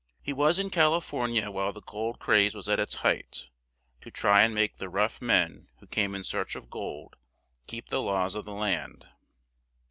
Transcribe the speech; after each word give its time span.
]He 0.22 0.32
was 0.32 0.58
in 0.58 0.70
Cal 0.70 0.94
i 0.94 1.00
for 1.00 1.28
ni 1.28 1.42
a 1.42 1.50
while 1.50 1.70
the 1.70 1.82
gold 1.82 2.18
craze 2.18 2.54
was 2.54 2.66
at 2.66 2.80
its 2.80 2.94
height, 3.04 3.50
to 4.00 4.10
try 4.10 4.40
and 4.40 4.54
make 4.54 4.78
the 4.78 4.88
rough 4.88 5.20
men 5.20 5.68
who 5.80 5.86
came 5.86 6.14
in 6.14 6.24
search 6.24 6.54
of 6.56 6.70
gold 6.70 7.16
keep 7.66 7.90
the 7.90 8.00
laws 8.00 8.34
of 8.34 8.46
the 8.46 8.54
land. 8.54 9.06